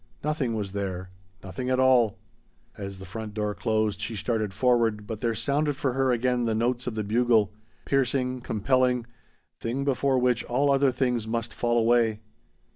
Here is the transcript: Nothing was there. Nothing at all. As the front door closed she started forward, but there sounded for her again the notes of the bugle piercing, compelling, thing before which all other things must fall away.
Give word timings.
Nothing 0.23 0.55
was 0.55 0.71
there. 0.71 1.11
Nothing 1.43 1.69
at 1.69 1.79
all. 1.79 2.17
As 2.75 2.97
the 2.97 3.05
front 3.05 3.35
door 3.35 3.53
closed 3.53 4.01
she 4.01 4.15
started 4.15 4.51
forward, 4.51 5.05
but 5.05 5.21
there 5.21 5.35
sounded 5.35 5.75
for 5.75 5.93
her 5.93 6.11
again 6.11 6.45
the 6.45 6.55
notes 6.55 6.87
of 6.87 6.95
the 6.95 7.03
bugle 7.03 7.53
piercing, 7.85 8.41
compelling, 8.41 9.05
thing 9.59 9.85
before 9.85 10.17
which 10.17 10.43
all 10.45 10.71
other 10.71 10.91
things 10.91 11.27
must 11.27 11.53
fall 11.53 11.77
away. 11.77 12.19